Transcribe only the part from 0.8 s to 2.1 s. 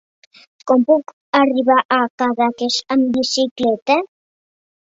puc arribar a